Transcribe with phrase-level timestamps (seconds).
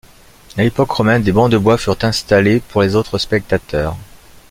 [0.57, 3.95] À l'époque romaine, des bancs de bois furent installés pour les autres spectateurs.